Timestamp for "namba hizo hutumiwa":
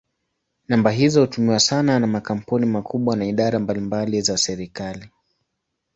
0.67-1.59